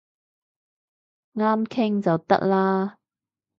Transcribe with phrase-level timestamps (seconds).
[1.35, 2.97] 啱傾就得啦